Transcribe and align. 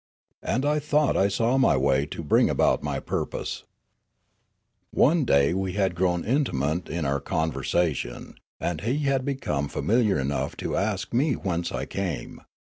And 0.41 0.65
I 0.65 0.79
thought 0.79 1.15
I 1.15 1.27
saw 1.27 1.59
my 1.59 1.77
way 1.77 2.07
to 2.07 2.23
bring 2.23 2.49
about 2.49 2.81
my 2.81 2.99
purpose. 2.99 3.65
One 4.89 5.25
day 5.25 5.53
we 5.53 5.73
had 5.73 5.91
again 5.91 5.95
grown 5.95 6.25
intimate 6.25 6.89
in 6.89 7.05
our 7.05 7.19
con 7.19 7.51
versation, 7.51 8.33
and 8.59 8.81
he 8.81 8.97
had 9.05 9.23
become 9.23 9.67
familiar 9.67 10.17
enough 10.17 10.57
to 10.57 10.75
ask 10.75 11.13
me 11.13 11.33
whence 11.33 11.71
I 11.71 11.85
came. 11.85 12.41